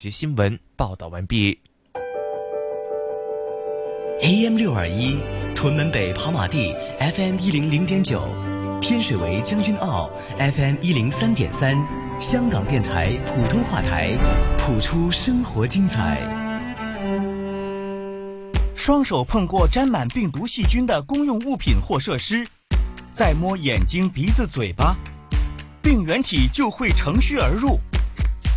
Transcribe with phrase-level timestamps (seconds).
[0.00, 1.60] 及新闻报道完毕。
[4.22, 5.18] AM 六二一，
[5.54, 8.22] 屯门北跑马地 FM 一零零点九，
[8.80, 11.76] 天水围将军澳 FM 一零三点三，
[12.18, 14.16] 香港电台普通话台，
[14.56, 16.18] 谱出生活精彩。
[18.74, 22.48] 双手碰过沾满病毒细菌的公用物品或设施，
[23.12, 24.96] 再摸眼睛、鼻子、嘴巴，
[25.82, 27.78] 病原体就会乘虚而入。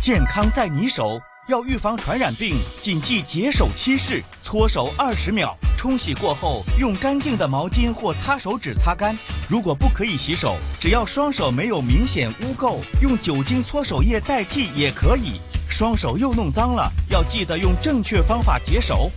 [0.00, 1.20] 健康在你手。
[1.46, 9.14] 要预防传染病，谨记洁手七式：搓手二十秒，冲洗过后用干净的毛巾或擦手纸擦干。
[9.46, 15.38] 如果不可以洗手，只要双手没有明显污垢，用酒精搓手液代替也可以。
[15.68, 19.10] 双手又弄脏了，要记得用正确方法洁手。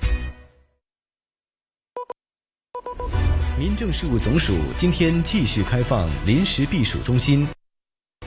[3.57, 7.47] 民政事务总署今天继续开放临时避暑中心，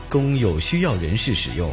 [0.09, 1.71] 供有需要人士使用。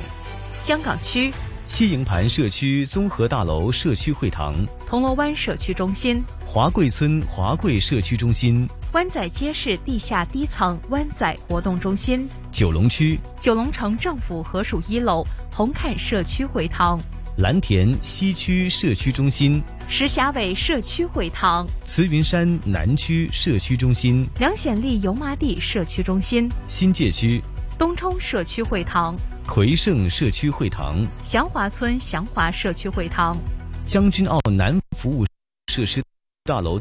[0.59, 1.31] 香港区。
[1.67, 13.19] 西营盘社区综合大楼社区会堂、铜锣湾社区中心、华贵村华贵社区中心、湾仔街市地下低层湾仔活动中心、九龙区。
[13.41, 15.25] 九龙城政府合署一楼。
[15.57, 17.01] 红磡社区会堂、
[17.35, 27.41] 蓝田西区社区中心、石峡尾社区会堂、慈云山南区社区中心、梁显利油麻地社区中心、新界区
[27.77, 29.15] 东冲社区会堂。
[29.47, 33.37] 奎盛社区会堂、祥华村祥华社区会堂、
[33.85, 35.25] 将军澳南服务
[35.67, 36.03] 设施
[36.43, 36.79] 大楼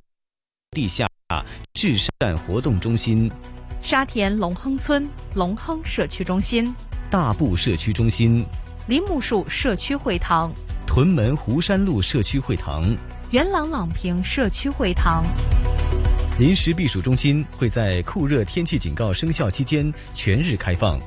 [0.70, 1.06] 地下
[1.74, 3.30] 至善活动中心、
[3.82, 6.74] 沙田龙亨村龙亨社区中心、
[7.10, 8.44] 大埔社区中心、
[8.88, 10.50] 林木树社区会堂、
[10.86, 12.84] 屯门湖山路社区会堂、
[13.30, 15.24] 元朗朗平社区会堂。
[16.38, 21.00] 临时避暑中心会在酷热天气警告生效期间全日开放。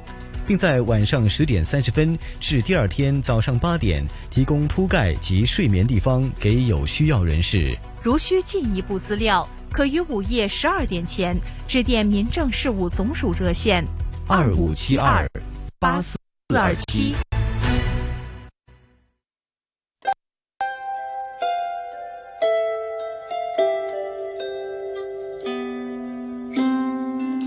[0.49, 7.71] 并在晚上十点三十分至第二天早上八点提供铺盖及睡眠地方给有需要人士。
[8.01, 13.85] 如需进一步资料，可于午夜十二点前致电民政事务总署热线
[14.25, 15.29] 二五七二
[15.77, 16.17] 八四
[16.49, 17.13] 四二七。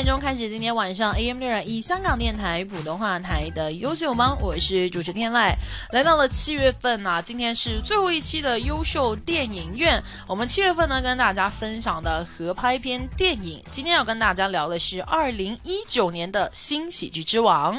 [0.00, 5.54] 点钟开始，今天晚上 AM 六点一香港电台普通话台的优秀吗，我是主持天籁。
[5.92, 10.02] 来到了七月份呐，今天是最后一期的优秀电影院。
[10.26, 17.78] 我们七月份呢，跟大家分享的合拍片电影，今天要跟大家聊的是二零一九年的新喜剧之王。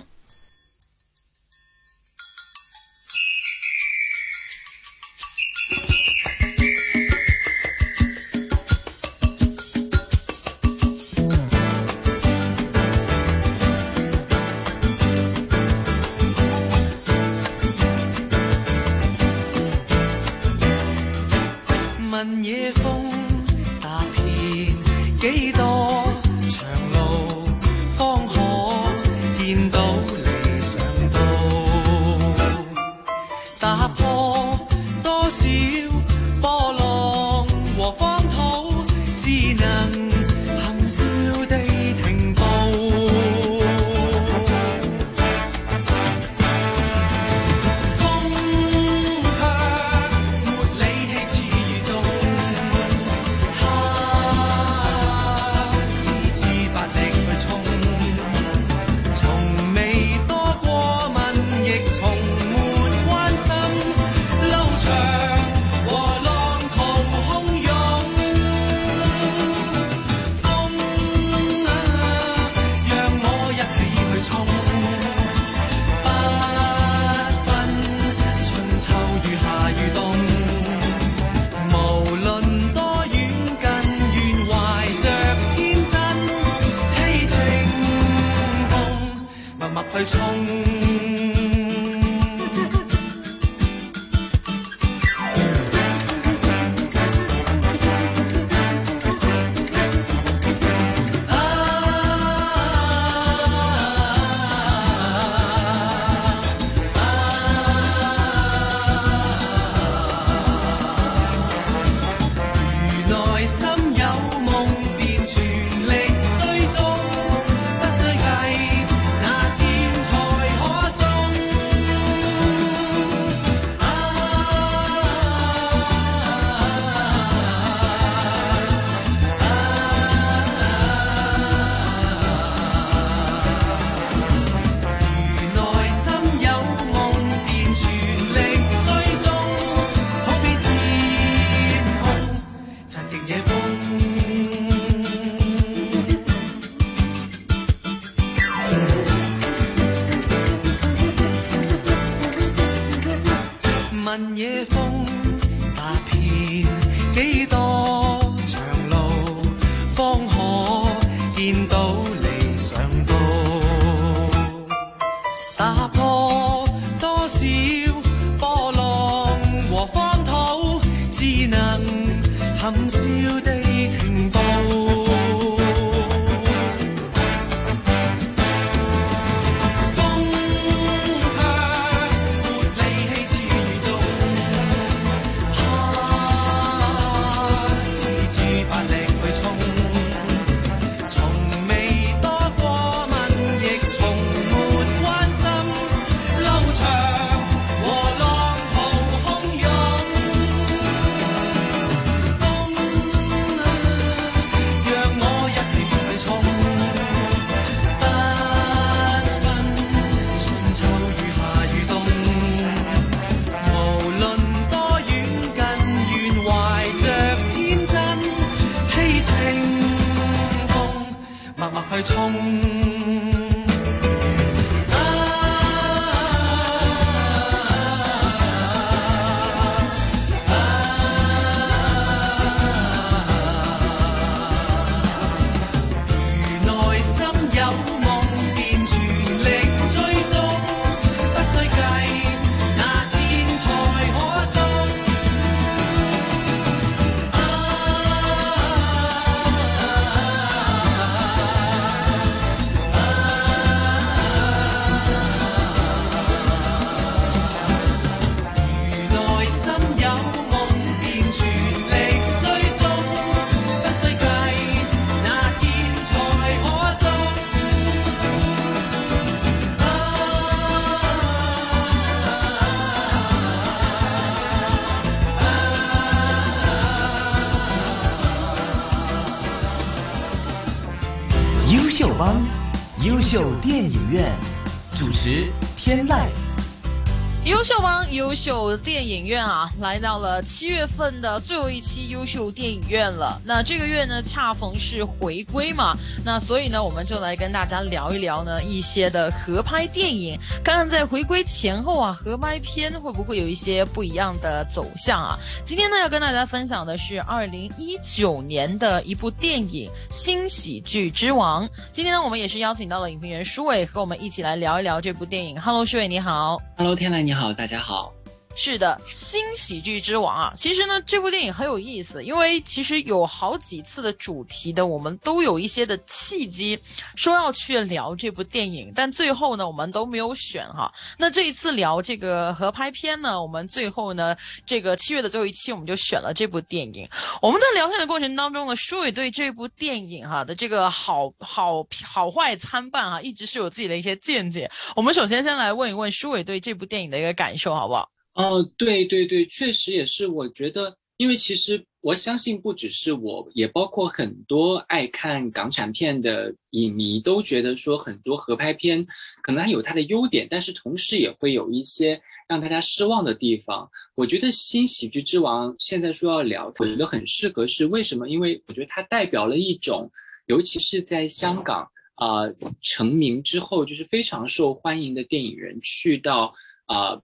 [289.81, 293.41] 来到了七月份的最后一期优秀电影院了。
[293.43, 305.37] 那这个月呢，恰逢是回归嘛，那所以呢，我们就来跟大家聊一聊呢一些的合拍电影，看看在回归前后啊，合拍片会不会有一些不一样的走向啊？
[305.65, 311.67] 今天呢，要跟大家分享的是二零一九年的一部电影《新喜剧之王》。
[311.91, 315.59] 今天呢，我们也是邀请到了影评人舒伟和我们一起来聊一聊这部电影。
[315.59, 316.61] Hello，舒伟你好。
[316.77, 318.20] Hello，天籁你好，大家好。
[318.53, 326.79] 是的，《新喜剧之王》啊，其实呢，这部电影很有意思，因为其实有好几次的主题的，我们都有一些的契机
[327.15, 330.91] 说要去聊这部电影，但最后呢，我们都没有选哈。
[331.17, 337.09] 那这一次聊这个合拍片呢，我们最后呢，这个七月的最后一期，我们就选了这部电影。
[337.41, 344.69] 我们在聊天的过程当中呢，舒伟对这部电影哈的这个好好好坏参半哈，一直是有自己的一些见解。
[344.95, 348.10] 我们首先先来问一问舒伟对这部电影的一个感受，好不好？
[348.33, 350.27] 哦，对对对，确实也是。
[350.27, 359.05] 我觉得，因为其实我相信，不只是我，也包括很多爱看港产片的影迷，都觉得说很多合拍片
[359.43, 363.89] 可能它有它的优点，但是同时也会有一些让大家失望的地方。
[364.15, 368.29] 我觉得《新喜剧之王》现在说要聊，我觉得很适合，是为什么？
[368.29, 370.09] 因为我觉得它代表了一种，
[370.45, 371.85] 尤其是在香港
[372.15, 372.43] 啊、
[372.81, 376.53] 成名之后，就是非常受欢迎的电影人去到
[376.85, 377.21] 啊。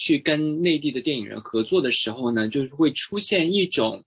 [0.00, 4.00] 去跟内地的电影人合作的时候呢，就是会出现一种，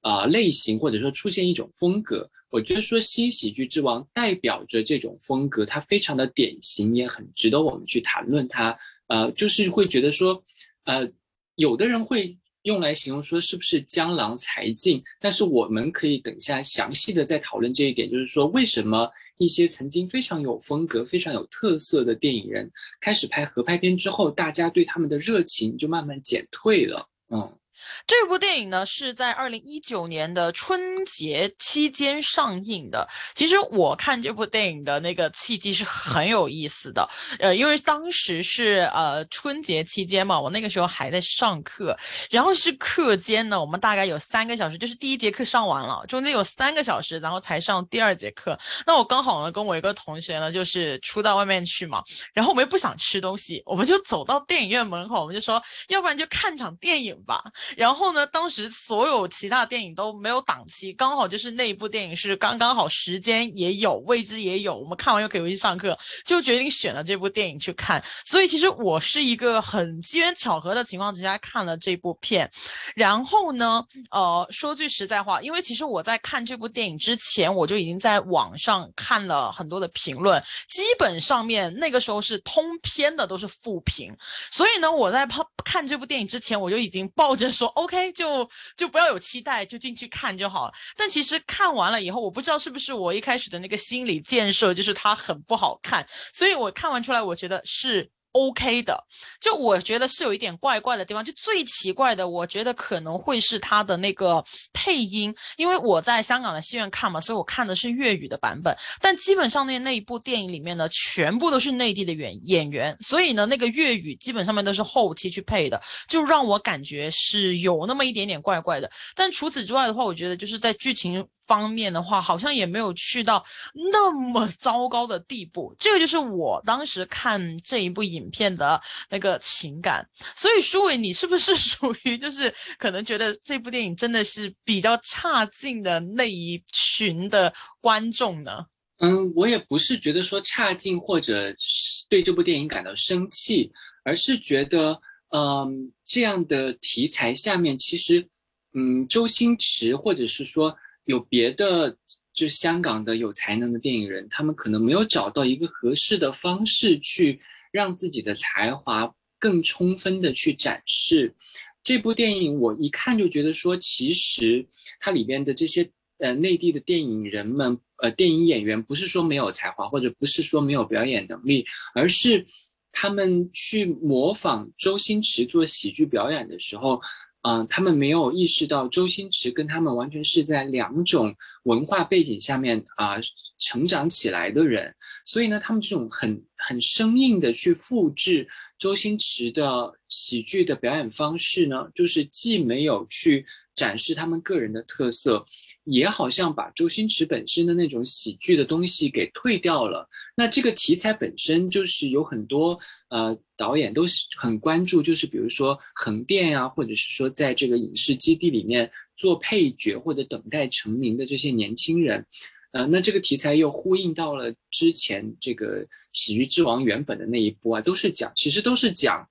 [0.00, 2.30] 啊、类型或者说出现一种风格。
[2.48, 8.78] 我觉得说《新喜剧之王》代表着这种风格，它非常的典型，也很值得我们去谈论它。
[9.08, 10.40] 呃，就是会觉得说，
[10.84, 11.10] 呃，
[11.56, 27.08] 有的人会用来形容说是不是江郎才尽，但是我们可以等一下详细的再讨论这一点，就是说为什么一些曾经非常有风格、非常有特色的电影人开始拍合拍片之后，大家对他们的热情就慢慢减退了。
[27.28, 27.58] 嗯。
[28.06, 33.08] 这部电影呢是在二零一九年的春节期间上映的。
[33.34, 37.08] 其实我看这部电影的那个契机是很有意思的，
[37.38, 41.96] 呃，因为当时是呃春节期间嘛，我那个时候还在上课，
[42.30, 48.58] 然后是课间呢，我们大概有三个小时，就是第一节课上完了，中间有三个小时，然后才上第二节课。
[48.86, 57.42] 那我刚好呢跟我一个同学呢，就是出到外面去嘛，然后我们又不想吃东西，我们就走到电影院门口，我们就说，要不然就看场电影吧。
[57.76, 68.02] 然后呢，当时所有其他电影都没有档期，刚好就是那一部电影是刚刚好，时间也有，位置也有，我们看完又可以回去上课，就决定选了这部电影去看。
[68.24, 72.50] 所以其实我是一个很机缘巧合的情况之下看了这部片。
[72.94, 84.14] 然后呢，呃，说句实在话，因为其实我在看这部电影之前，我就已经在网上看了很多的评论，基本上面那个时候是通篇的都是负评。
[84.50, 85.28] 所以呢，我在
[85.64, 90.72] 看这部电影之前，我就已经抱着说 OK，就就不要有期待，就进去看就好了。
[90.96, 98.10] 但其实看完了以后，我不知道是不是我一开始的那个心理建设，就是它很不好看，所以我看完出来，我觉得是。
[98.32, 99.02] OK 的，
[99.40, 101.24] 就我觉得是有一点怪怪的地方。
[101.24, 108.76] 就最奇怪的，我觉得可能会是他的那个配音，因为我在香港的戏院看嘛，所以我看的是粤语的版本。
[109.00, 118.90] 但基本上那那一部电影里面呢，全部都是内地的演演员，所以呢，那个粤语基本上面都是后期去配的，就让我感觉是有那么一点点怪怪的。
[119.14, 121.26] 但除此之外的话，我觉得就是在剧情。
[121.46, 123.44] 方面的话，好像也没有去到
[123.92, 125.74] 那么糟糕的地步。
[125.78, 128.80] 这个就是我当时看这一部影片的
[129.10, 130.08] 那个情感。
[130.36, 138.64] 所以，舒伟，你是不是 属于就是可能觉得这部电影真的是比较差劲的那一群的观众呢？
[139.00, 143.70] 嗯，我也不是觉得说差劲，或者是对这部电影感到生气，
[144.04, 144.96] 而是觉得，
[145.30, 148.26] 嗯，这样的题材下面，其实，
[148.74, 150.72] 嗯，周星驰或者是说。
[151.04, 151.96] 有别的，
[152.32, 157.40] 就香港的有才能的电影人，他们可能没有找到一个合适的方式去
[157.72, 161.34] 让自己的才华更充分的去展示。
[161.82, 164.64] 这部电影我一看就觉得说，其实
[165.00, 172.46] 它里边的这些呃内地的电影人们，呃电影演员不是说没有才华，或者不是说没有表演能力，而是
[172.92, 177.00] 他们去模仿周星驰做喜剧表演的时候。
[177.42, 181.34] 嗯，他们没有意识到周星驰跟他们完全是在两种
[181.64, 183.16] 文化背景下面啊
[183.58, 184.94] 成长起来的人，
[185.24, 193.44] 所以呢，他们这种很很生硬的去复制周星驰的喜剧的表演方式呢，就是既没有去
[193.74, 195.44] 展示他们个人的特色。
[195.84, 200.08] 也好像把周星驰本身的那种喜剧的东西给退掉了。
[200.36, 212.24] 那这个题材本身就是有很多呃导演都是很关注，就是比如说横店呀，或者是说在这个影视基地里面做配角或者等待成名的这些年轻人，
[212.70, 219.28] 呃，那这个题材又呼应到了之前这个喜剧之王原本的那一波啊，都是讲，其实都是讲。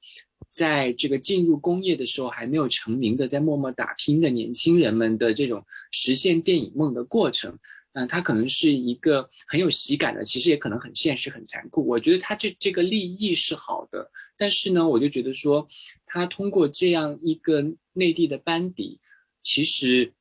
[0.51, 7.57] 在这个进入工业的时候还没有成名的，在默默打拼的年轻人们的这种实现电影梦的过程，
[7.93, 11.87] 嗯，它可能是一个很有喜感的，其实也可能很现实、很残酷。
[11.87, 15.65] 我觉得它这这个立意是好的，但是呢，我就觉得说，
[16.05, 18.99] 他通过这样一个内地的班底，
[19.41, 20.11] 其实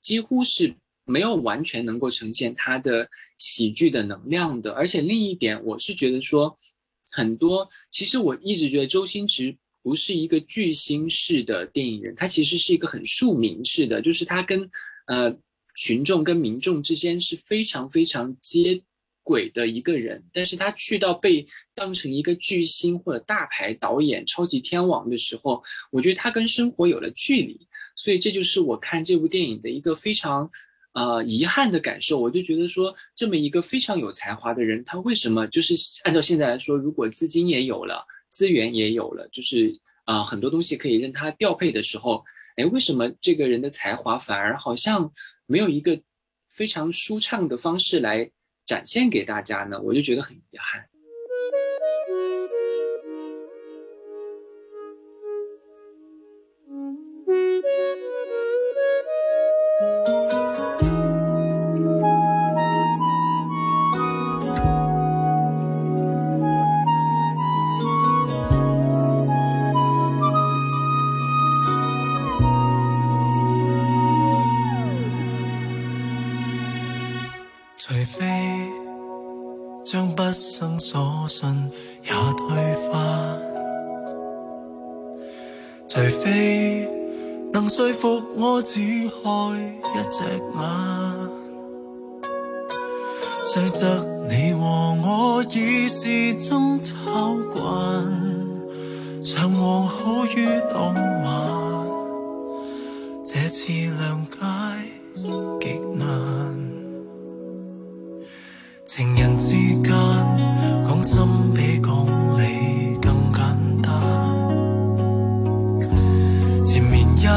[0.00, 0.74] 几乎是
[1.04, 4.72] 没有完全能够呈现他的喜剧的能量的。
[4.72, 6.56] 而且另一点，我是觉得说。
[7.10, 14.70] 很多，其实我一直觉得周星驰不是一个巨星式的电影人，他其实是一个很庶民式的，就是他跟
[15.06, 15.36] 呃
[15.76, 18.80] 群众跟民众之间是非常非常接
[19.22, 20.22] 轨的一个人。
[20.32, 27.66] 但是他去到被当成一个巨星或者大牌导演、超级天王的时候，我觉得他跟生活有了距离。
[27.96, 30.50] 所以这就是我看这部电影的一个非常。
[30.92, 39.72] 呃，遗憾的感受，我就觉得说，这么一个非常有才华的人，他为什么就是按照现在来说，如果资金也有了，资源也有了，就是
[40.04, 42.24] 啊，很多东西可以任他调配的时候，
[42.56, 45.12] 哎，为什么这个人的才华反而好像
[45.46, 46.00] 没有一个
[46.48, 48.28] 非常舒畅的方式来
[48.66, 49.80] 展现给大家呢？
[49.80, 50.89] 我就觉得很遗憾。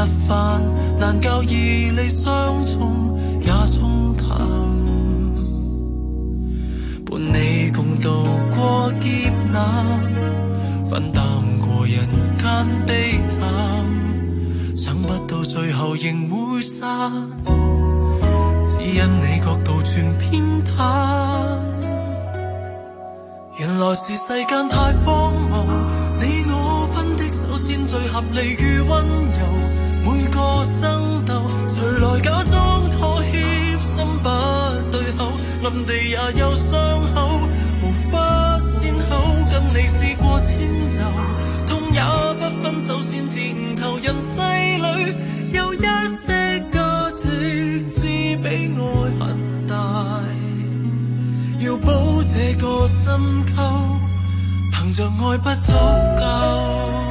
[0.04, 0.62] 一難，
[0.98, 4.26] 難教義理相冲也冲淡。
[7.06, 8.10] 伴你共度
[8.54, 9.62] 過劫難，
[10.90, 11.96] 分擔過人
[12.38, 17.10] 間悲慘，想不到最後仍會散，
[18.70, 20.74] 只因你角度全偏袒。
[23.58, 25.64] 原來是世间太荒谬，
[26.20, 29.83] 你我分的手先最合理與溫柔。
[30.04, 30.38] 每個
[30.76, 31.32] 爭鬥，
[31.68, 33.80] 誰來假裝妥協？
[33.80, 34.28] 心不
[34.92, 35.32] 對口，
[35.64, 36.72] 暗地也有傷
[37.14, 37.40] 口，
[37.82, 39.12] 無法善後。
[39.50, 40.52] 跟你試過遷
[40.96, 41.00] 就，
[41.68, 42.00] 痛也
[42.38, 43.96] 不分手先知悟透。
[43.98, 44.40] 人世
[44.78, 44.86] 裏
[45.56, 48.00] 有一些價值，是
[48.36, 48.80] 比愛
[49.20, 49.74] 很大。
[51.60, 53.56] 要保這個深溝，
[54.72, 57.03] 憑着愛不足夠。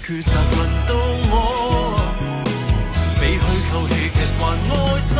[0.00, 0.58] 抉择轮
[0.88, 0.94] 到
[1.30, 1.34] 我，
[3.20, 3.38] 比虚
[3.70, 5.12] 构戏剧还哀伤。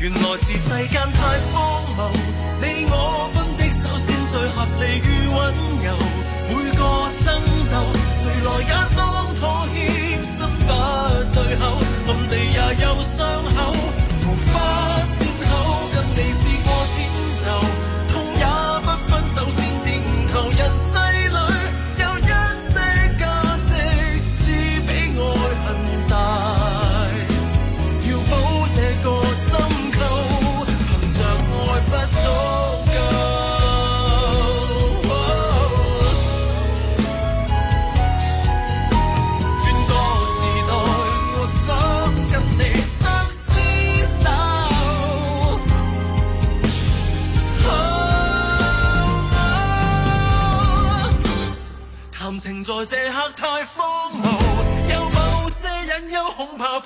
[0.00, 1.18] 原来是世间太
[1.50, 1.56] 荒
[1.96, 1.98] 谬，
[2.60, 2.92] 你我
[3.34, 5.36] 分的手先最合理与温
[5.82, 5.86] 柔。
[6.50, 6.80] 每个
[7.24, 7.26] 争
[7.72, 7.74] 斗，
[8.14, 8.96] 谁来假装
[9.40, 9.42] 妥
[9.74, 9.76] 协？
[10.22, 10.68] 心不
[11.34, 11.62] 对口，
[12.06, 13.57] 暗地也有伤口，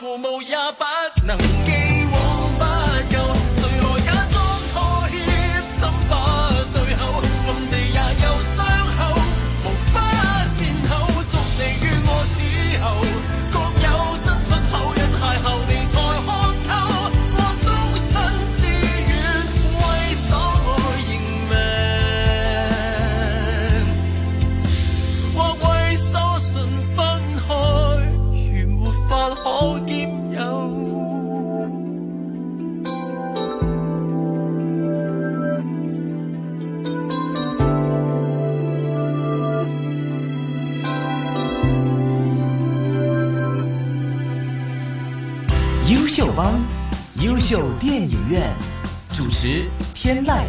[0.03, 0.82] 父母也不
[47.53, 48.51] 优秀电影院，
[49.13, 50.47] 主持天籁。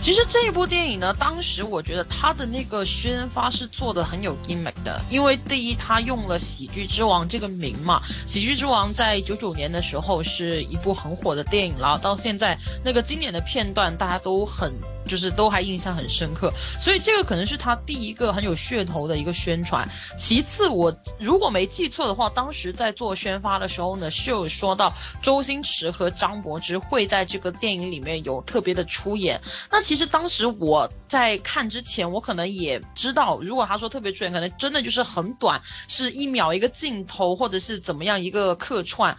[0.00, 14.72] 其实这部电影呢，当时我觉得它的那个宣发是做的很有 gimmick 的，因为第一，它用了《喜剧之王》这个名嘛，《喜剧之王》在九九年的时候是一部很火的电影了，到现在那个经典的片段大家都很。
[15.10, 19.84] 就是都还印象很深刻，所以这个可能是他第一个很有噱头的一个宣传。
[20.16, 29.40] 其次，我如果没记错的话，当时在做宣发的时候呢，是有说到周星驰和张柏芝会在这个电影里面有特别的出演。
[29.68, 39.16] 那其实当时我在看之前，我可能也知道，如果他说特别出演，可能真的就是很短，是一秒一个镜头，或者是怎么样一个客串。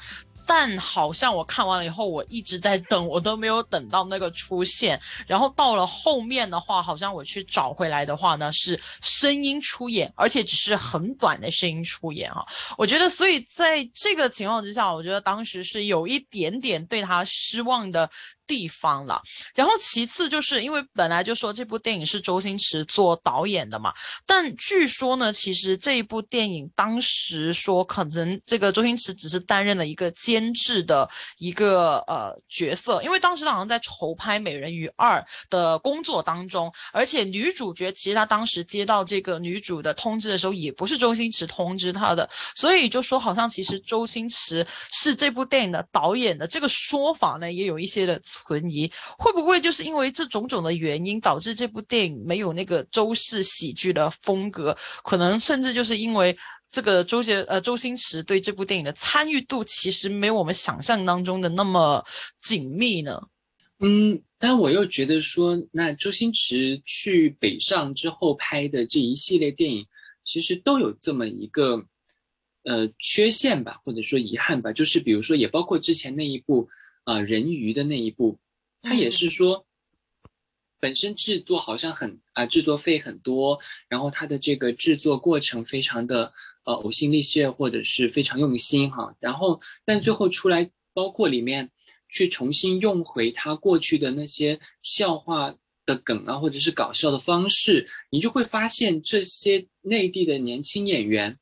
[0.54, 5.00] 但好像我看完了以后，我一直在等，我都没有等到那个出现。
[5.26, 12.46] 然后到了后面的话，好像我去找回来的话呢，是声音出演，而且只是很短的声音出演哈。
[12.78, 18.10] 我觉得，所以在这个情况之下，我觉得当时是有一点点对他失望的。
[18.52, 19.22] 地方了，
[19.56, 23.94] 然后其次就是因为本来就说这部电影是周星驰做导演的嘛，
[24.26, 35.18] 但据说呢，其实这一部电影当时说可能这个周星驰只是担任了一个监制的一个呃角色，因为当时他好像在筹拍《美人鱼二》
[35.50, 48.20] 的工作当中，而且女主角其实他当时接到这个女主的通知的时候，也不是周星驰通知他的，所以就说好像其实周星驰是这部电影的导演的这个说法呢，也有一些的。
[48.46, 54.76] 存疑，会不会就是因为这种种的原因，导致这部电影没有那个周氏喜剧的风格？
[55.04, 56.36] 可能甚至就是因为
[56.72, 62.04] 这个周杰呃周星驰对这部电影的参与度，其实没有我们想象当中的那么
[62.42, 63.22] 紧密呢？
[63.80, 69.86] 嗯，但我又觉得说，那周星驰去北上之后拍的这一系列电影，
[70.24, 71.86] 其实都有这么一个。
[72.64, 76.70] 呃，缺陷吧，或者说遗憾吧，就是比如说，也包括之前那一部
[77.04, 78.38] 啊，人鱼的那一部，
[78.82, 79.66] 它也是说，
[80.80, 86.34] 本身制作好像很啊，制作费很多，然后它的这个制作过程非常的
[86.66, 91.70] 呃呕心沥血，或者是非常用心哈，然后但最后出来，包括里面
[92.10, 101.38] 去重新用回他过去的那些笑话的梗啊，或者是搞笑的方式，你就会发现这些内地的年轻演员。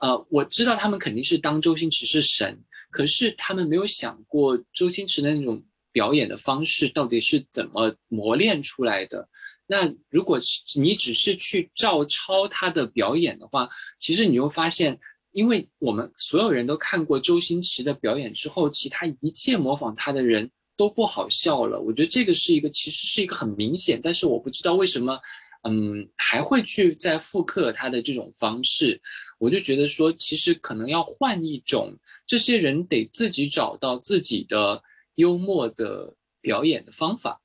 [0.00, 2.60] 呃，我知道他们肯定是当周星驰是神，
[2.92, 9.28] 可是他们没有想过周星驰的那种表演的方式到底是怎么磨练出来的。
[9.66, 10.38] 那如果
[10.76, 15.00] 你只是去照抄他的表演的话，其实你又发现，
[15.32, 21.80] 因为我们所有人都看过周星驰的表演之后，其他一切模仿他的人都不好笑了。
[21.80, 25.18] 我觉得这个是一个，其实是一个很明显，但是我不知道为什么。
[25.64, 29.00] 嗯，还会去再复刻他的这种方式，
[29.38, 31.96] 我就觉得说，其实可能要换一种，
[32.26, 34.82] 这些人得自己找到自己的
[35.14, 37.40] 幽默的表演的方法。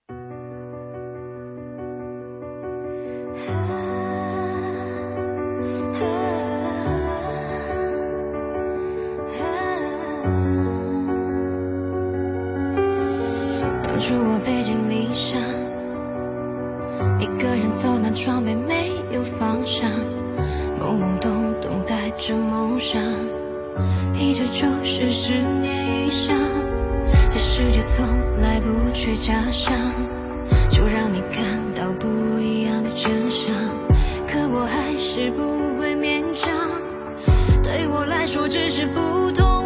[13.83, 15.56] 当初我背井离乡。
[17.19, 19.89] 一个人走南闯北，没有方向，
[20.79, 23.01] 懵懵懂懂带着梦想，
[24.13, 26.37] 一 chờ 就是十年以上。
[27.33, 28.05] 这世界从
[28.41, 29.73] 来不缺假象，
[30.69, 31.43] 就让你看
[31.75, 33.53] 到不一样的真相。
[34.27, 35.41] 可我还是不
[35.79, 36.51] 会勉强，
[37.63, 39.56] 对我来说只是不同。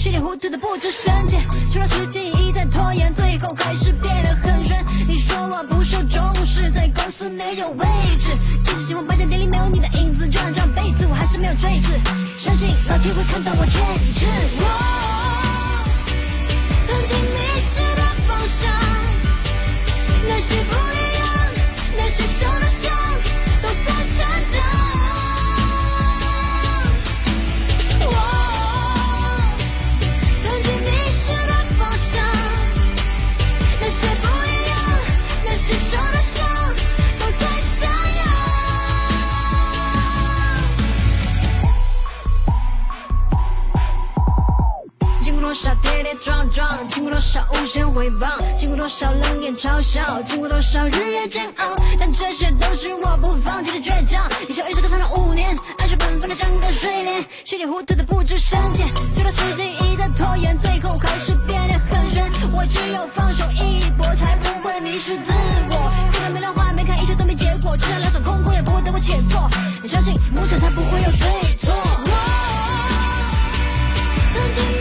[0.00, 1.38] 稀里糊涂的不知深浅，
[1.70, 4.82] 直到时间一再拖延，最后开始变得很悬。
[5.06, 7.84] 你说我不受重视，在公司没有位
[8.18, 8.28] 置，
[8.64, 11.88] 只是希望颁奖典礼没有你的影子，就让这辈子我还是没有坠子。
[12.38, 13.78] 相信老天会看到我坚
[14.14, 14.24] 持。
[14.56, 14.64] 我
[16.88, 18.72] 曾经迷失的方向，
[20.30, 20.74] 那些不。
[20.94, 21.28] 一样，
[21.98, 22.90] 那些受的伤，
[47.30, 48.26] 少无限回报。
[48.58, 54.28] 经过多少冷眼嘲笑，经过多少日夜煎熬，但这些都是我不放弃的倔强。
[54.48, 62.28] 一笑一是个长了五年，爱是本分的像个睡莲，稀里糊涂的不知深浅，直到时间一再拖延，最后还是变得很悬。
[62.52, 65.32] 我只有放手一搏，才不会迷失自
[65.70, 65.92] 我。
[66.12, 69.48] 看到没亮花，没看一切都没结果，就算两手空空，也不会得过且过。
[69.84, 71.72] 你相信，梦想才不会有对错。
[74.32, 74.79] 曾经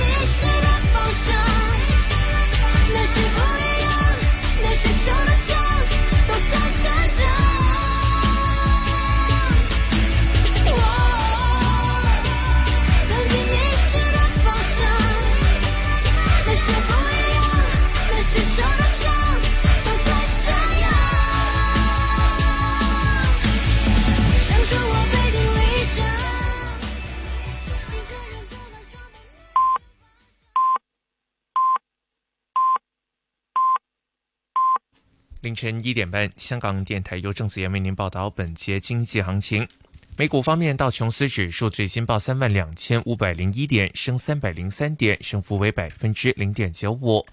[35.49, 39.67] 凌晨一点半，香港电台由郑子妍为您报道本节经济行情。
[40.15, 47.25] 美股方面，道琼斯指数最新报三万两千五百零一点，升三百零三点，升幅为百分之零点九五。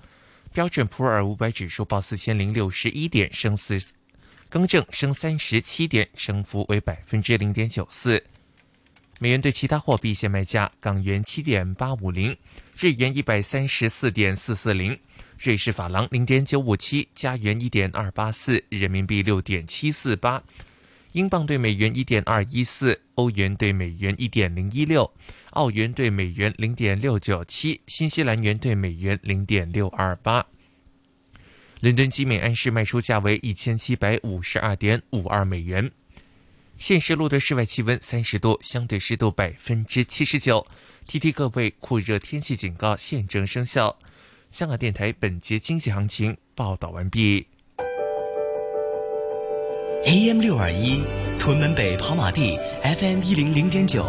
[0.51, 3.79] 标准普尔五百指数报四千零六十一点，升四，
[4.49, 8.25] 更正升三十七点，升幅为百分之零点九四。
[9.19, 12.35] 美元对其他货币现卖价：港元七点八五零，
[12.79, 14.99] 日元一百三十四点四四零，
[15.39, 20.43] 瑞士法郎零点九五七，加元一点二八四，人民币六点七四八，
[21.13, 25.11] 英镑对美元一点二一四，欧元对美元一点零一六，
[25.51, 30.47] 澳元对美元零点六九七，新西兰元对美元零点六二八。
[31.81, 35.91] 伦敦基美安市卖出价为一千七百五十二点五二美元。
[36.79, 40.67] 现时录的室外气温三十度，相对湿度百分之七十九。
[41.07, 43.99] 提提各位，酷热天气警告现正生效。
[44.57, 47.47] 香港电台本节经济行情报道完毕。
[50.07, 50.99] AM 六二一，
[51.39, 54.07] 屯门北跑马地 FM 一零零点九，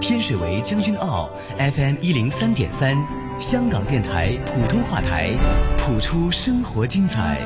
[0.00, 1.28] 天水围将军澳
[1.58, 2.96] FM 一零三点三，
[3.38, 5.28] 香港电台普通话台，
[5.76, 7.38] 谱出生活精彩。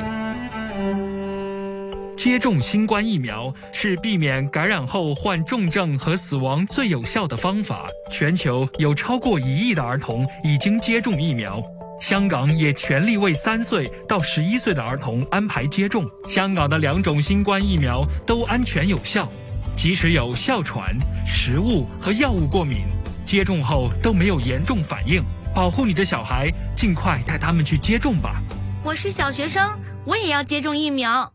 [2.15, 7.89] 接种新冠疫苗是避免感染后患重症和死亡最有效的方法。
[8.09, 11.61] 全球有超过一亿的儿童已经接种疫苗，
[11.99, 16.05] 香港也全力为三岁到十一岁的儿童安排接种。
[16.29, 19.27] 香港的两种新冠疫苗都安全有效，
[19.75, 20.95] 即使有哮喘、
[21.27, 22.83] 食物和药物过敏，
[23.25, 25.23] 接种后都没有严重反应。
[25.55, 28.41] 保护你的小孩，尽快带他们去接种吧。
[28.83, 29.67] 我是小学生，
[30.05, 31.33] 我也要接种疫苗。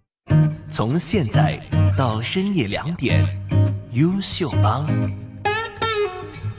[0.70, 1.60] 从现在
[1.98, 3.26] 到深夜两点，
[3.90, 4.86] 优秀帮。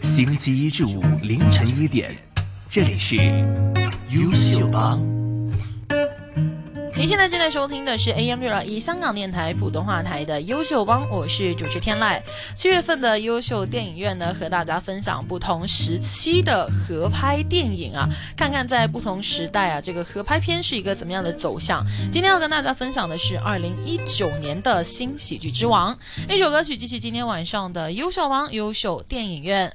[0.02, 2.12] 星期一至五凌晨一点，
[2.70, 3.16] 这里是
[4.14, 5.00] 优秀帮。
[6.96, 12.22] 您现在正在收听的是 AM 六二一香港电台普通话台的优秀帮，我是主持天籁。
[12.56, 21.84] 七月份的优秀电影院呢，和大家分享不同时期的合拍电影啊，看看在不同时代啊，这个合拍片是一个怎么样的走向。
[22.12, 25.98] 今天要跟大家分享的是二零一九年的新喜剧之王，
[26.30, 29.74] 一首歌曲继续今天晚上的优秀帮优秀电影院。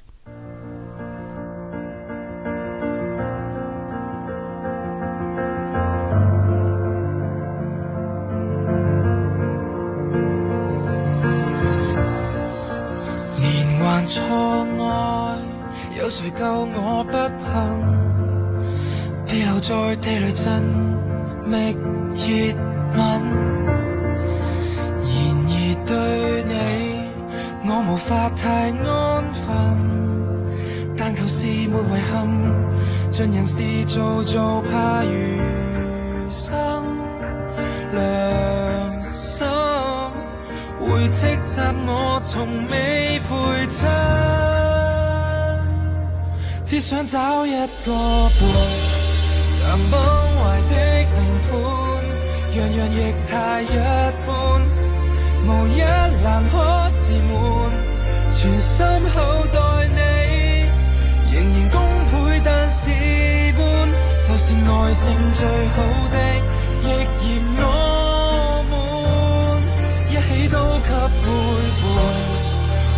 [16.09, 16.43] 有誰救
[16.73, 17.13] 我不
[17.45, 17.53] 幸？
[19.27, 20.49] 被留在地雷陣，
[21.45, 21.77] 覓
[22.15, 22.25] 熱
[22.97, 22.99] 吻。
[25.05, 25.13] 然
[25.45, 25.53] 而
[25.85, 25.93] 對
[26.49, 26.51] 你，
[27.69, 28.41] 我無法太
[28.71, 28.89] 安
[29.35, 29.45] 分，
[30.97, 32.17] 但求是沒遺憾，
[33.11, 35.39] 盡人事做做怕餘
[36.27, 36.57] 生
[37.93, 38.01] 良
[39.11, 39.45] 心。
[40.79, 43.87] 會斥責我從未陪衬，
[46.69, 47.51] 只想找一
[47.83, 48.41] 個伴，
[49.63, 49.99] 但崩
[50.37, 50.75] 壞的
[51.17, 51.17] 命
[51.49, 51.51] 盤，
[52.53, 52.95] 樣樣亦
[53.27, 53.65] 太一
[54.27, 54.29] 般，
[55.47, 56.53] 無一欄可
[56.93, 57.33] 自滿，
[58.37, 59.17] 全心厚
[59.51, 59.57] 待
[59.95, 59.99] 你，
[61.33, 61.75] 仍然功
[62.11, 62.13] 倍，
[62.45, 62.85] 但事
[63.57, 63.59] 半，
[64.27, 65.41] 就是耐性最
[65.73, 65.75] 好
[66.13, 66.15] 的，
[66.83, 66.85] 亦
[67.17, 67.25] 嫌
[67.57, 67.65] 我
[68.69, 68.71] 满，
[70.11, 70.29] 一起。
[70.49, 71.25] 都給背
[71.81, 71.83] 叛，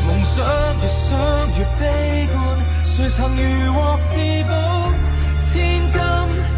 [0.07, 0.36] 夢想
[0.81, 1.07] 越想
[1.57, 1.81] 越悲
[2.34, 2.36] 觀，
[2.93, 4.51] 谁曾如获至宝，
[5.41, 5.51] 千
[5.93, 5.99] 金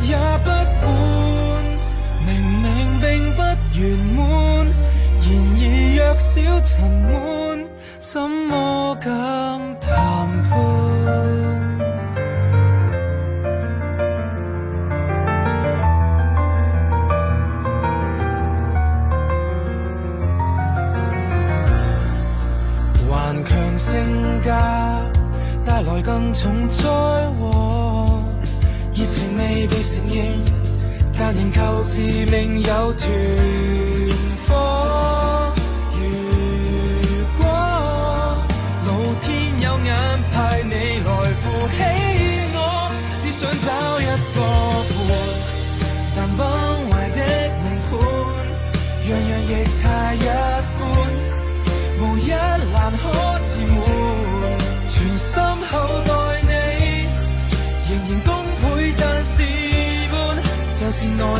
[0.09, 0.11] 也
[0.43, 0.49] 不
[0.81, 0.85] 换。
[2.25, 2.29] 明
[2.61, 3.39] 明并不
[3.77, 3.81] 圆
[4.15, 4.19] 满，
[5.21, 5.61] 然而
[5.95, 7.11] 若小沉闷，
[26.33, 26.83] 重災
[27.39, 27.43] 禍，
[28.95, 30.25] 熱情未被承认，
[31.17, 33.07] 但仍舊自命有团
[34.47, 35.53] 火。
[35.93, 36.01] 如
[37.37, 37.45] 果
[38.87, 38.89] 老
[39.21, 39.27] 天
[39.61, 39.89] 有眼
[40.31, 40.73] 派你
[41.05, 41.43] 来负
[41.77, 42.02] 起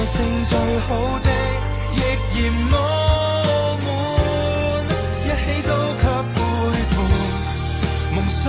[0.05, 1.29] 性最好的，
[1.95, 1.99] 亦
[2.35, 2.75] 嫌我
[3.85, 3.87] 满，
[5.23, 6.37] 一起都给背
[6.91, 6.95] 叛，
[8.15, 8.43] 梦想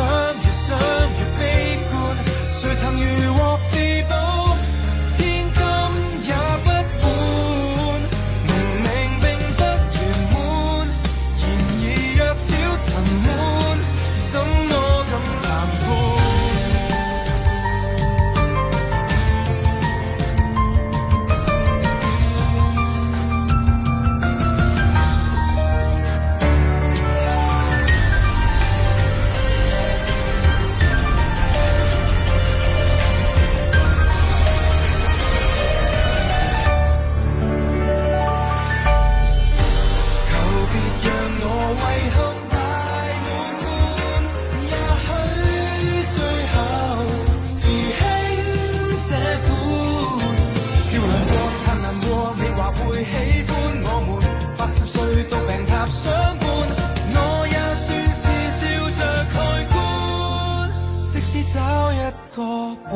[61.14, 61.96] 即使找一
[62.35, 62.42] 个
[62.90, 62.92] 伴，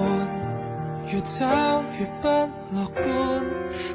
[1.06, 1.46] 越找
[2.00, 2.26] 越不
[2.72, 3.06] 乐观，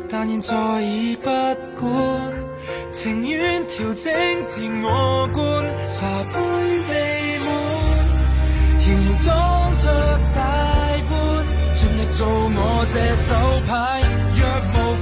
[0.10, 1.30] 但现在已不
[1.76, 1.92] 管，
[2.90, 4.14] 情愿调整
[4.48, 6.40] 自我观，茶杯
[6.88, 7.48] 未满，
[8.80, 10.40] 仍然装着大
[11.10, 11.12] 半，
[11.76, 13.36] 尽力做我这手
[13.68, 14.02] 牌，
[14.38, 14.96] 若無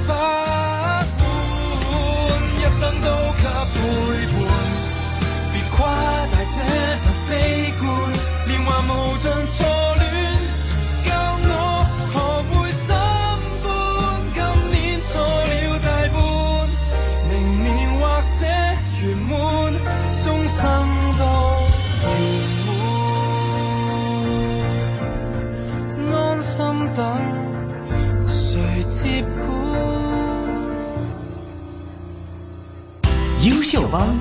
[33.92, 34.16] 优秀帮，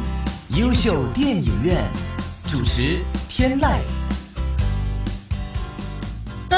[0.58, 1.88] 优秀电影院，
[2.48, 3.99] 主持天籁。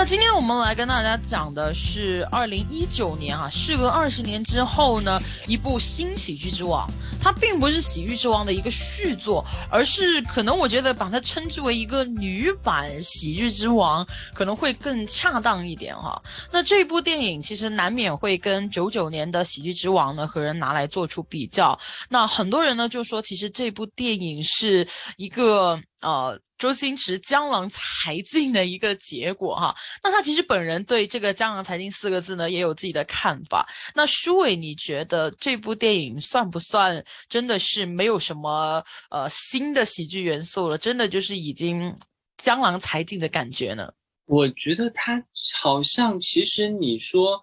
[0.02, 6.90] 那今天我们来跟大家讲的是二零一九年哈、事隔二十年之后呢，一部新喜剧之王。
[7.20, 16.20] 它并不是喜剧之王的一个续作，而是可能我觉得把它称之为一个女版喜剧之王，可能会更恰当一点哈。
[16.50, 21.78] 那这部电影其实难免会跟九九年的喜剧之王呢和人拿来做出比较。
[22.08, 24.84] 那很多人呢就说，其实这部电影是
[25.16, 26.38] 一个呃。
[26.58, 33.68] 周星驰江郎才尽的一个结果哈，那他其实本人对这个江郎才尽四个字呢也有自己的看法。
[33.96, 40.78] 那舒伟，你觉得这部电影算不算真的是没有什么呃新的喜剧元素了？
[40.78, 41.92] 真的就是已经
[42.36, 43.92] 江郎才尽的感觉呢？
[44.26, 45.20] 我觉得他
[45.56, 47.42] 好像，其实你说，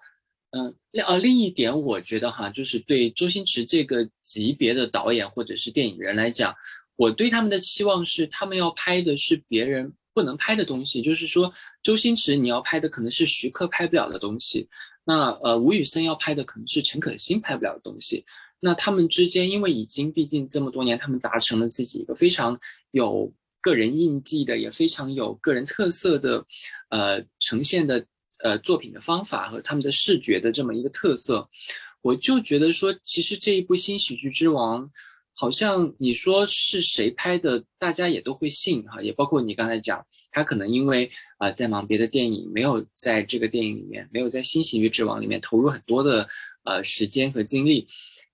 [0.52, 6.56] 嗯、另呃另一点，我觉得哈，就是对周星驰这个级别的导演或者是电影人来讲，
[7.00, 14.68] 我对他们的期望是，他们要拍的是别人不能拍的东西，就是说，周星驰你要拍的可能是徐克拍不了的东西，
[15.06, 18.26] 那呃吴宇森要拍的可能是陈可辛拍不了的东西。
[18.60, 22.60] 那他们之间，因为已经毕竟这么多年，他们达成了自己一个非常
[22.92, 26.46] 有个人印记的，也非常有个人特色的，
[26.90, 28.06] 呃，呈现的
[28.44, 31.50] 呃作品的方法和他们的视觉的这么一个特色，
[32.02, 34.92] 我就觉得说，其实这一部新喜剧之王，
[35.40, 46.28] 好像你说是谁拍的，大家也都会信哈，也包括你刚才讲，他可能因为啊、在忙别的电影，没有在这个电影里面，没有在新喜剧之王里面投入很多的
[46.66, 47.88] 呃时间和精力。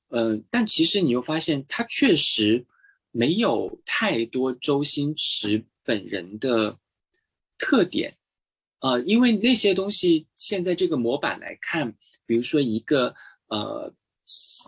[0.08, 2.66] 呃，但其实你又发现，他确实
[3.12, 6.80] 没有太多周星驰本人的
[7.60, 8.18] 特点，
[8.80, 11.94] 呃，因为那些东西现在这个模板来看，
[12.26, 13.14] 比如说一个
[13.46, 13.94] 呃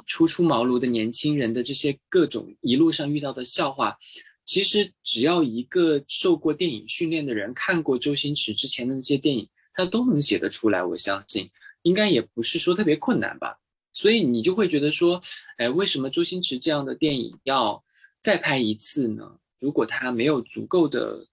[0.06, 3.98] 初出茅庐的年轻人的这些各种一路上遇到的笑话，
[4.46, 10.84] 其实只要一个受过电影训练的人看过周星驰之前的那些电影，他都能写得出来。
[10.84, 11.50] 我相信，
[11.82, 13.60] 应该也不是说特别困难吧。
[13.94, 15.20] 所以你就会觉得说，
[15.58, 17.84] 哎，为什么周星驰这样的电影要
[18.22, 19.40] 再拍一次呢？
[19.60, 21.28] 如果他没有足够的，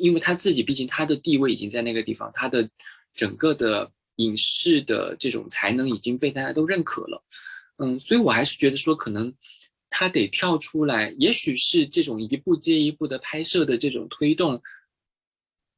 [0.00, 2.68] 因为他自己毕竟他的地位已经在那个地方，他的
[3.14, 7.24] 整个的影视的这种才能已经被大家都认可了，
[7.78, 9.34] 嗯，所以我还是觉得说，可能
[9.90, 14.62] 他得跳出来，也许是这种一步接一步的拍摄的这种推动，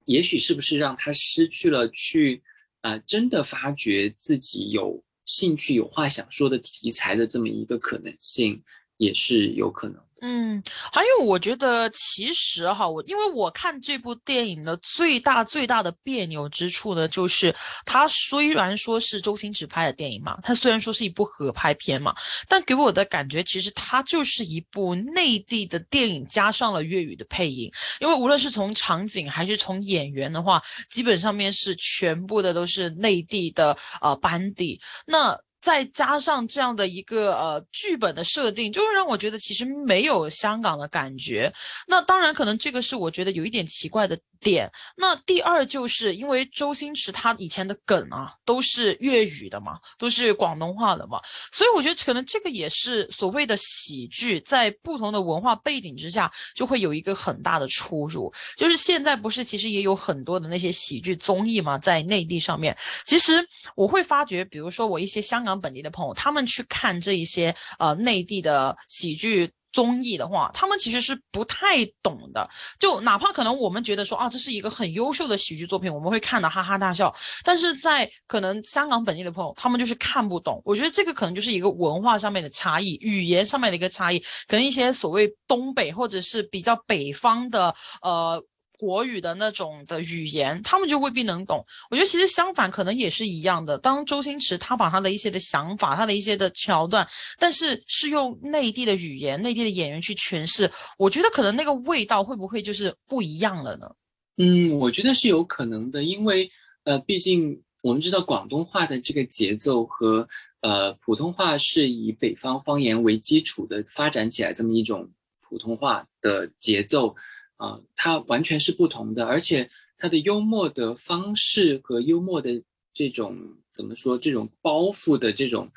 [0.05, 2.43] 也许是不是让他失去了去
[2.81, 8.63] 啊、真的发掘自己有兴趣、有话想说的题材的这么一个可能性，
[8.97, 10.08] 也是有可能。
[10.21, 10.61] 嗯，
[10.93, 17.55] 还有我觉得其实哈，我因为我看这部电影的最大最大的别扭之处呢，就是
[17.85, 22.13] 它虽然说是周星驰拍的电影嘛，它虽然说是一部合拍片嘛，
[22.49, 30.61] 但给我的感觉其实它就是一部内地的电影加上了粤语的配音，因为无论是从场景还是从演员的话，
[30.91, 35.39] 基本上面是全部的都是内地的呃班底，那。
[35.61, 41.53] 再加上这样的一个呃剧本的设定，就会让我觉得其实没有香港的感觉。
[41.87, 44.71] 那当然，可能这个是我觉得有一点奇怪的点。
[44.97, 51.21] 那第二就是因为周星驰他以前的梗啊都是粤语的嘛，都是广东话的嘛，
[51.53, 58.33] 所以我觉得可能这个也是所谓的喜剧，在不同的文化背景之下，就会有一个很大的出入。
[58.57, 69.51] 就是现在不是其实也有很多的那些喜剧综艺嘛，在内地上面，其实我会发觉，比如说我一些香港香港本地的朋友，他们去看这一些呃内地的喜剧。
[69.71, 72.49] 综艺的话，他们其实是不太懂的。
[72.81, 80.61] 就哪怕可能我们觉得说啊，这是一个很优秀的喜剧作品，我们会看得哈哈大笑，但是在可能香港本地的朋友，他们就是看不懂。
[80.65, 84.19] 我觉得这个可能就是一个文化上面的差异，语言上面的一个差异。
[84.49, 88.43] 可能一些所谓东北或者是比较北方的呃。
[88.79, 91.63] 国语的那种的语言，他们就未必能懂。
[91.91, 93.77] 我觉得其实相反，可能也是一样的。
[93.77, 97.07] 当周星驰他把他的一些的想法，他的一些的桥段，
[97.39, 103.91] 但是是用内地的语言、内地的演员去诠释，我觉得可能那个味道会不会就是不一样了呢？
[104.37, 106.49] 嗯，我觉得是有可能的，因为
[106.85, 110.29] 呃，毕竟我们知道广东话的这个节奏和
[110.61, 115.11] 呃普通话是以北方方言为基础的发展起来这么一种
[115.41, 117.17] 普通话的节奏。
[117.59, 122.63] 啊，它完全是不同的，而且它的幽默的方式和幽默的
[122.95, 123.37] 这种
[123.73, 125.69] 怎么说，这种包袱的这种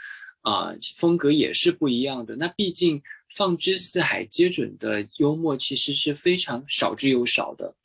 [0.41, 2.35] 啊风格也是不一样的。
[2.35, 3.01] 那毕竟
[3.35, 7.75] 放之四海皆准的幽默其实是非常少之又少的。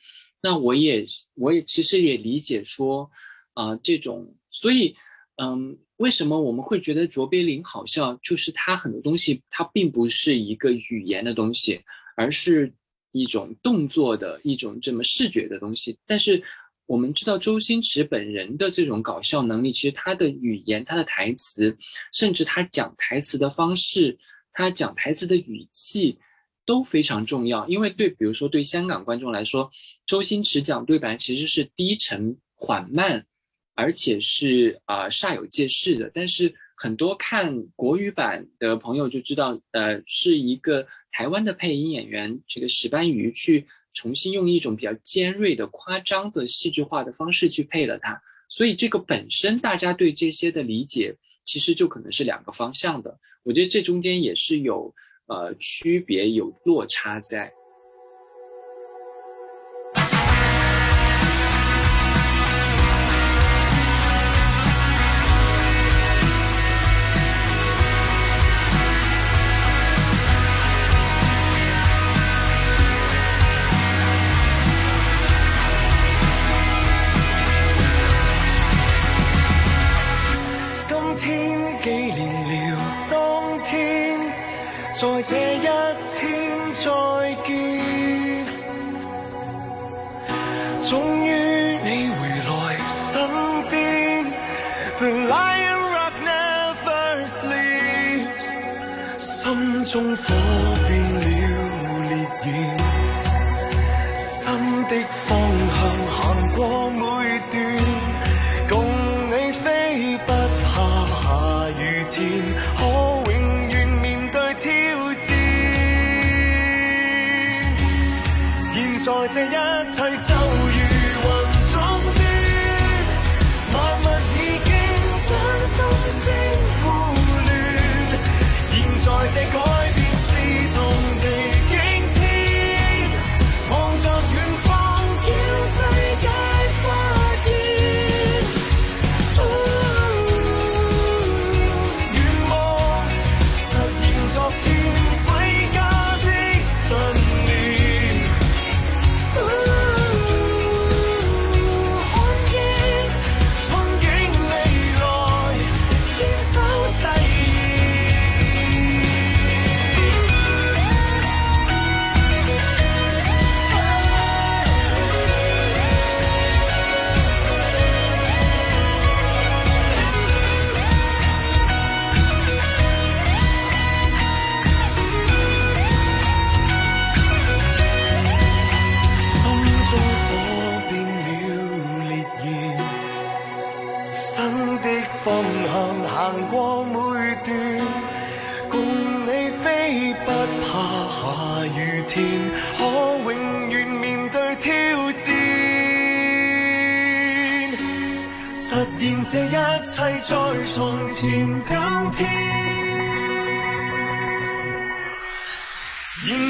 [0.42, 3.10] 那我也我也其实也理解说
[3.54, 4.94] 啊这种，所以
[5.36, 8.14] 嗯，为什么我们会觉得卓别林好笑？
[8.22, 11.80] 就是他很多东西它并不是一个语言的东西，
[12.14, 12.74] 而是。
[13.12, 16.42] 一种动作的一种这么视觉的东西，但是
[16.86, 21.76] 我们知道周星驰本人的这种搞笑能力，其实他的语言、他的台词，
[22.12, 24.18] 甚至他讲台词的方式，
[24.52, 26.18] 他讲台词的语气
[26.64, 27.66] 都非常重要。
[27.68, 29.70] 因为对，比如说对香港观众来说，
[30.06, 33.26] 周星驰讲对白其实是低沉缓慢，
[33.74, 36.54] 而且是啊煞有介事的，但是。
[36.78, 48.20] 很多看国语版的朋友就知道，呃，是一个台湾的配音演员，这个石斑鱼去重新用一种比较尖锐的、夸张的、戏剧化的方式去配了它，
[48.50, 53.18] 所以这个本身大家对这些的理解，其实就可能是两个方向的。
[53.42, 54.94] 我觉得这中间也是有
[55.28, 57.50] 呃区别、有落差在。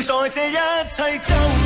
[0.06, 1.65] 在这一切就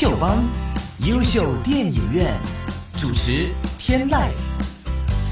[0.00, 0.42] 秀帮，
[1.00, 2.34] 优秀电影院，
[2.96, 4.30] 主持天籁。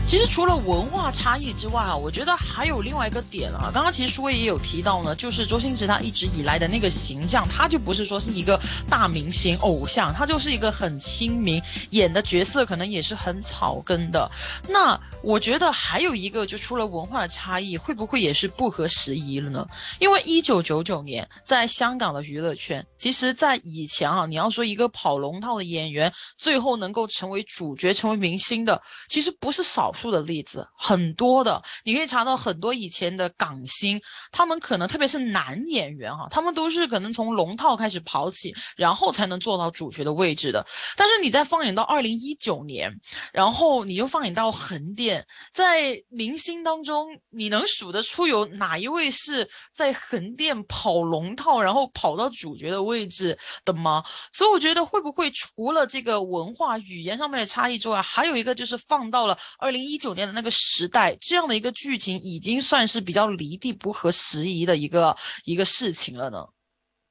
[0.08, 3.70] 其实除了文化差异之外啊，我觉得还有另外一个点啊。
[3.74, 14.30] 刚刚其实舒威也有提到呢，就是周星驰他一直以来的那个形象，他就不是说是一个大明星偶像，他就是一个很亲民，演的角色可能也是很草根的。
[14.66, 19.66] 那我觉得还有一个，就除了文化的差异，会不会也是不合时宜了呢？
[19.98, 28.80] 因为一九九九年在香港的娱乐圈，其实在以前啊，你要说一个跑龙套的演员，最后能够成为主角、成为明星的，
[29.10, 29.92] 其实不是少。
[29.98, 40.64] 出的例子很多的，你可以查到很多以前的港星，他们可能特别是男演员哈，他们都是可能从龙套开始跑起，然后才能做到主角的位置的。
[40.96, 42.94] 但是你再放眼到二零一九年，
[43.32, 54.04] 然后你又放眼到横店，在明星当中，你能数得出有哪一位是在横店跑龙套，然后跑到主角的位置的吗？
[54.30, 59.87] 所以我觉得会不会除了这个文化语言上面的差异之外，还有一个就是放到了二零。
[59.88, 66.46] 一九年的那个时代，这样的一个剧情已经算是比较离地不合时宜的一个一个事情了呢。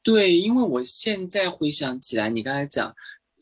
[0.04, 2.96] 对，因为我现在回想起来，你刚才讲，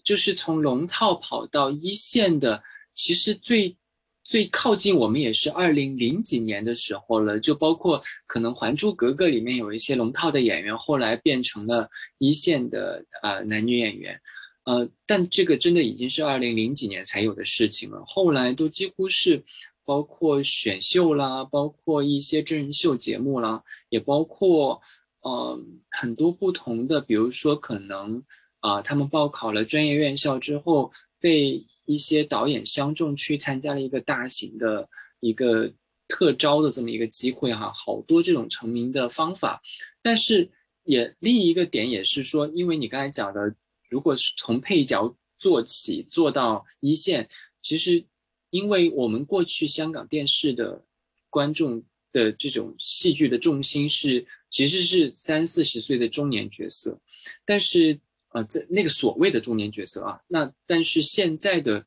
[0.03, 2.63] 就是从龙套跑到一线的，
[2.95, 3.77] 其实最
[4.23, 7.39] 最靠近我们也是二零零几年的时候了。
[7.39, 14.19] 就包括可能《还珠格格》里面有一些龙套的演员，后来变成了一线的呃男女演员。
[14.65, 18.03] 呃，但这个真的已经是二零零几年才有的事情了。
[18.07, 19.43] 后来都几乎是，
[19.85, 24.81] 包括选秀啦，包括一些真人秀节目啦，也包括
[25.21, 28.23] 呃很多不同的，比如说可能
[28.59, 34.89] 啊，他们报考了专业院校之后，被一些导演相中去参加了一个大型的
[35.19, 35.71] 一个
[36.07, 39.61] 特招的这么一个机会哈，好多这种成名的方法。
[40.01, 40.49] 但是
[40.85, 43.53] 也另一个点也是说，因为你刚才讲的。
[43.89, 47.29] 如果是从配角做起做到一线，
[47.61, 48.05] 其实，
[48.49, 50.85] 因为我们过去香港电视的
[51.29, 56.99] 观众的这种戏剧的重心是其实是三四十岁的中年角色，
[57.43, 61.85] 但是呃，在那个所谓的中年角色啊，那但是现在的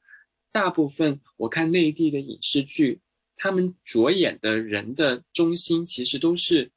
[0.53, 3.01] 大部分我看内地的影视剧，
[3.37, 6.71] 他们着眼的人的中心其实都是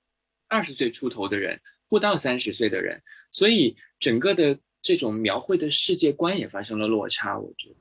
[0.47, 4.57] 二十岁出头的人，不到三十岁的人，所以整个的。
[4.81, 7.75] 这种描绘的世界观也发生了落差，我觉得。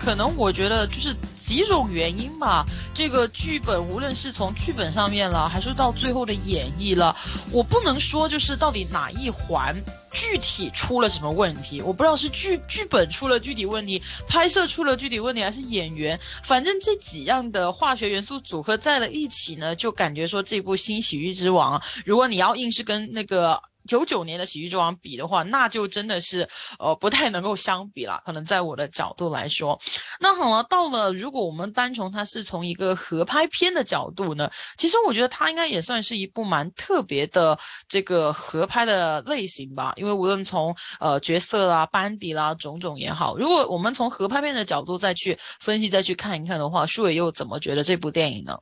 [0.00, 2.64] 可能我觉得就是几种原因吧。
[2.94, 7.14] 这个剧本无论是从剧本上面了，还是到最后的演绎了，
[7.52, 9.74] 我不能说就是到底哪一环
[10.12, 11.82] 具体出了什么问题。
[11.82, 16.18] 我不知道是剧剧本出了具体问题，拍摄出了具体问题，还是演员。
[16.42, 23.60] 反正这几样的化学元素组合在了一起呢，就感觉说这部《新喜剧之王》，如果你要硬是跟那个。
[23.86, 28.22] 九九年的《喜剧之王》比的话，那就真的是呃不太能够相比了。
[28.24, 29.78] 可能在我的角度来说，
[30.20, 37.58] 那好了，到了如果我们单从它是从一个合拍片的角度呢，其实我觉得它应该也算是一部蛮特别的
[37.88, 39.92] 这个合拍的类型吧。
[39.96, 48.58] 因为无论从呃角色啦、班底啦种种也好，如果我们从合拍片的角度再去分析、再去看一看的话，舒伟又怎么觉得这部电影呢？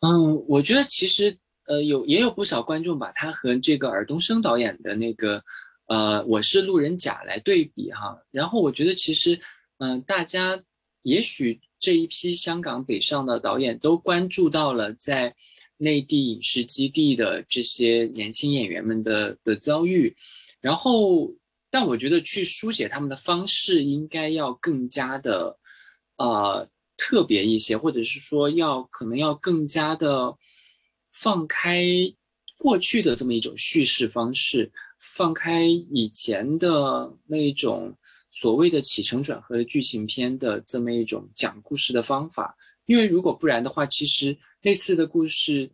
[0.00, 1.36] 嗯，我觉得其实
[1.70, 5.40] 呃有也有不少观众把他和这个尔冬升导演的那个
[5.86, 9.40] 呃我是路人甲来对比哈，然后我觉得其实
[9.78, 10.62] 嗯、大家
[11.02, 15.34] 也许这一批香港北上的导演都关注到了在
[15.78, 20.14] 内地影视基地的这些年轻演员们的的遭遇，
[20.60, 21.32] 然后
[21.70, 25.56] 但我觉得去书写他们的方式应该要更加的
[26.18, 26.68] 呃
[26.98, 30.36] 特别一些，或者是说要可能要更加的
[31.22, 31.84] 放开
[32.56, 37.94] 过去的这么一种叙事方式，放开以前的那种
[38.30, 42.56] 所谓的起承转合的剧情片的这么一种讲故事的方法。
[42.86, 45.70] 因为如果不然的话，其实类似的故事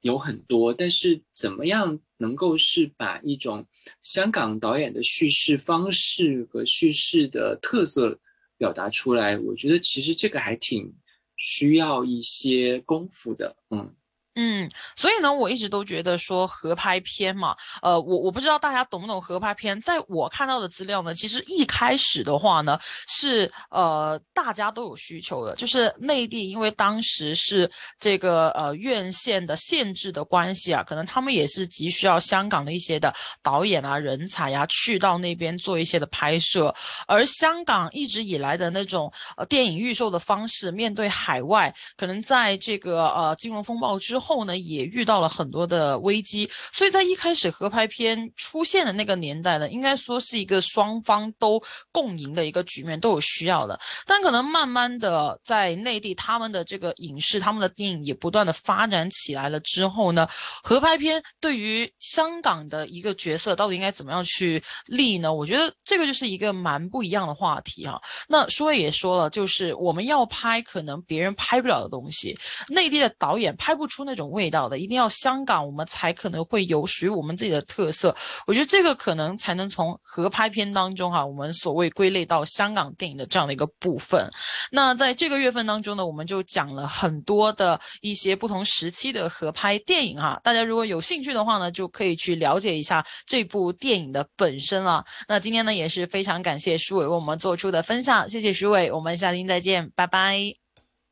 [0.00, 3.66] 有很多，但是怎么样能够是把一种
[4.02, 8.18] 香港导演的叙事方式和叙事的特色
[8.56, 10.90] 表达出来，我觉得其实这个还挺
[11.36, 13.94] 需要一些功夫的，嗯。
[14.38, 19.80] 嗯，所以呢，我一直都觉得说合拍片嘛，呃，我我不知道大家懂不懂合拍片。
[19.80, 22.78] 在我看到的资料呢，其实一开始的话呢，
[23.08, 33.10] 是呃大家都有需求的，就是内地因为当时是这个呃院线的限制的关系啊，可能他们也是急需要香港的一些的
[33.42, 36.74] 导演啊、人才呀、去到那边做一些的拍摄。
[37.06, 44.25] 而香港一直以来的那种呃电影预售的方式，面对海外，可能在这个呃金融风暴之后。
[44.26, 51.62] 后呢，也遇到了很多的危机，所以在一开始合拍片出现的那个年代呢，应该说是一个双方都
[51.92, 53.78] 共赢的一个局面，都有需要的。
[54.04, 60.26] 但可能慢慢的在内地，他们的这个影视、他们的电影也不断的发展起来了之后呢，
[60.64, 65.32] 合拍片对于香港的一个角色到底应该怎么样去立呢？
[65.32, 68.02] 我觉得这个就是一个蛮不一样的话题哈。
[68.26, 72.36] 那舒伟也说了，就是我们要拍可能别人拍不了的东西，
[72.68, 74.15] 内地的导演拍不出那。
[74.16, 78.14] 种味道的，一定要香港，我们才可能会有属于我们自己的特色。
[78.46, 84.28] 我觉得这个可能才能从合拍片当中哈、我们所谓归类到香港电影的这样的一个部分。
[84.72, 95.04] 那在这个月份当中呢，我们就讲了很多的一些不同时期的合拍电影哈、大家如果有兴趣的话呢，就可以去了解一下这部电影的本身了。
[95.28, 100.38] 那今天呢，也是非常感谢徐伟为我们做出的分享，谢谢徐伟，我们下期再见，拜拜，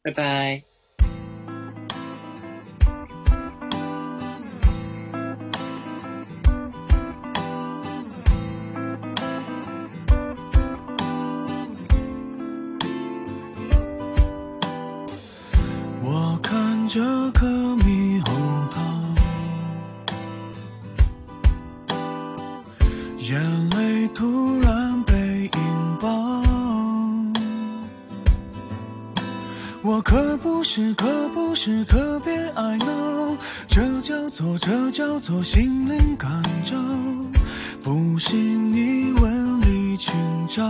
[0.02, 0.73] 拜拜。
[31.66, 36.30] 是特别爱闹这叫做这叫做心灵感
[36.62, 36.76] 召
[37.82, 40.12] 不信你问李清
[40.46, 40.62] 照